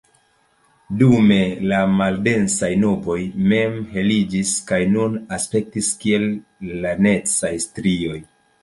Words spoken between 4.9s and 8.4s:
nun aspektis kiel lanecaj strioj.